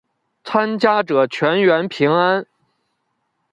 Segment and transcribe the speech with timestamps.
[0.43, 2.47] 参加者全员平安。